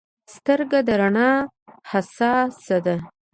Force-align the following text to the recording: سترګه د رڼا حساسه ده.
سترګه 0.35 0.79
د 0.87 0.89
رڼا 1.01 1.31
حساسه 1.91 2.77
ده. 2.85 2.95